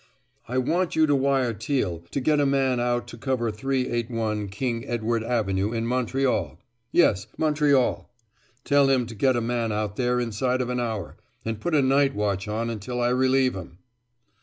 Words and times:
"I 0.47 0.57
want 0.57 0.95
you 0.95 1.05
to 1.05 1.13
wire 1.15 1.53
Teal 1.53 1.99
to 2.09 2.19
get 2.19 2.39
a 2.39 2.45
man 2.47 2.79
out 2.79 3.07
to 3.09 3.19
cover 3.19 3.51
381 3.51 4.49
King 4.49 4.83
Edward 4.87 5.23
Avenue, 5.23 5.73
in 5.73 5.85
Montreal. 5.85 6.57
Yes, 6.91 7.27
Montreal. 7.37 8.09
Tell 8.63 8.89
him 8.89 9.05
to 9.05 9.13
get 9.13 9.35
a 9.35 9.41
man 9.41 9.71
out 9.71 9.97
there 9.97 10.19
inside 10.19 10.59
of 10.61 10.71
an 10.71 10.79
hour, 10.79 11.17
and 11.45 11.61
put 11.61 11.75
a 11.75 11.83
night 11.83 12.15
watch 12.15 12.47
on 12.47 12.71
until 12.71 12.99
I 12.99 13.09
relieve 13.09 13.55
'em." 13.55 13.77